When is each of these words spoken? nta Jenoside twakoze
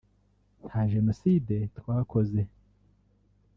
nta 0.67 0.81
Jenoside 0.93 1.53
twakoze 1.77 2.41